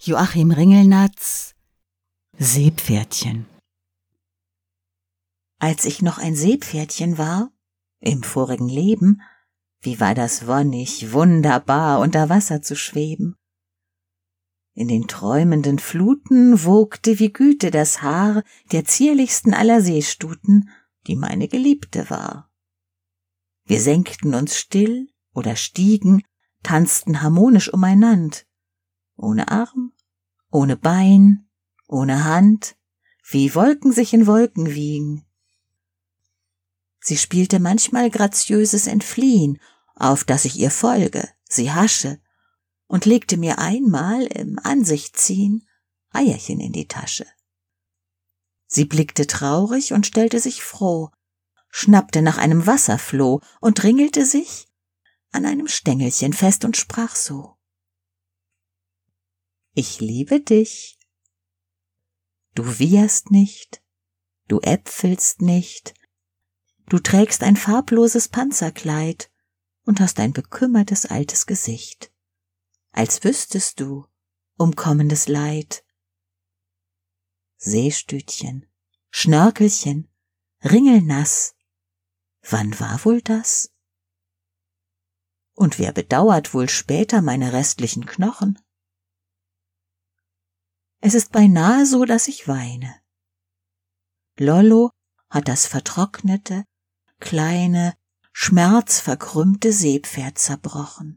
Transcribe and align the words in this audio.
Joachim 0.00 0.52
Ringelnatz 0.52 1.56
Seepferdchen 2.38 3.46
Als 5.58 5.86
ich 5.86 6.02
noch 6.02 6.18
ein 6.18 6.36
Seepferdchen 6.36 7.18
war, 7.18 7.50
im 7.98 8.22
vorigen 8.22 8.68
Leben, 8.68 9.22
wie 9.80 9.98
war 9.98 10.14
das 10.14 10.46
wonnig, 10.46 11.12
wunderbar, 11.12 11.98
unter 11.98 12.28
Wasser 12.28 12.62
zu 12.62 12.76
schweben. 12.76 13.34
In 14.72 14.86
den 14.86 15.08
träumenden 15.08 15.80
Fluten 15.80 16.64
wogte 16.64 17.18
wie 17.18 17.32
Güte 17.32 17.72
das 17.72 18.00
Haar 18.00 18.44
der 18.70 18.84
zierlichsten 18.84 19.52
aller 19.52 19.80
Seestuten, 19.80 20.70
die 21.08 21.16
meine 21.16 21.48
Geliebte 21.48 22.08
war. 22.08 22.52
Wir 23.64 23.80
senkten 23.80 24.32
uns 24.36 24.56
still 24.56 25.08
oder 25.34 25.56
stiegen, 25.56 26.22
tanzten 26.62 27.20
harmonisch 27.20 27.72
umeinand, 27.72 28.47
ohne 29.18 29.48
Arm, 29.48 29.92
ohne 30.50 30.76
Bein, 30.76 31.48
ohne 31.86 32.24
Hand, 32.24 32.76
wie 33.28 33.54
Wolken 33.54 33.92
sich 33.92 34.14
in 34.14 34.26
Wolken 34.26 34.74
wiegen. 34.74 35.26
Sie 37.00 37.16
spielte 37.16 37.58
manchmal 37.58 38.10
graziöses 38.10 38.86
Entfliehen, 38.86 39.60
auf 39.94 40.24
das 40.24 40.44
ich 40.44 40.58
ihr 40.58 40.70
folge, 40.70 41.28
sie 41.44 41.72
hasche, 41.72 42.20
und 42.86 43.04
legte 43.04 43.36
mir 43.36 43.58
einmal 43.58 44.22
im 44.22 44.58
Ansichtziehen 44.62 45.66
Eierchen 46.10 46.60
in 46.60 46.72
die 46.72 46.88
Tasche. 46.88 47.26
Sie 48.66 48.84
blickte 48.84 49.26
traurig 49.26 49.92
und 49.92 50.06
stellte 50.06 50.40
sich 50.40 50.62
froh, 50.62 51.10
schnappte 51.70 52.22
nach 52.22 52.38
einem 52.38 52.66
Wasserfloh 52.66 53.40
und 53.60 53.82
ringelte 53.82 54.24
sich 54.24 54.68
an 55.32 55.44
einem 55.44 55.68
Stängelchen 55.68 56.32
fest 56.32 56.64
und 56.64 56.76
sprach 56.76 57.14
so. 57.14 57.57
Ich 59.80 60.00
liebe 60.00 60.40
dich. 60.40 60.98
Du 62.56 62.80
wieherst 62.80 63.30
nicht, 63.30 63.80
du 64.48 64.58
äpfelst 64.60 65.40
nicht, 65.40 65.94
du 66.88 66.98
trägst 66.98 67.44
ein 67.44 67.54
farbloses 67.54 68.26
Panzerkleid 68.26 69.30
und 69.84 70.00
hast 70.00 70.18
ein 70.18 70.32
bekümmertes 70.32 71.06
altes 71.06 71.46
Gesicht, 71.46 72.12
als 72.90 73.22
wüsstest 73.22 73.78
du 73.78 74.04
um 74.56 74.74
kommendes 74.74 75.28
Leid. 75.28 75.84
Seestütchen, 77.58 78.66
Schnörkelchen, 79.10 80.08
ringelnass, 80.64 81.54
wann 82.42 82.80
war 82.80 83.04
wohl 83.04 83.22
das? 83.22 83.72
Und 85.54 85.78
wer 85.78 85.92
bedauert 85.92 86.52
wohl 86.52 86.68
später 86.68 87.22
meine 87.22 87.52
restlichen 87.52 88.06
Knochen? 88.06 88.58
Es 91.08 91.14
ist 91.14 91.32
beinahe 91.32 91.86
so, 91.86 92.04
dass 92.04 92.28
ich 92.28 92.48
weine. 92.48 92.94
Lollo 94.38 94.90
hat 95.30 95.48
das 95.48 95.66
vertrocknete, 95.66 96.66
kleine, 97.18 97.94
schmerzverkrümmte 98.34 99.72
Seepferd 99.72 100.36
zerbrochen. 100.36 101.16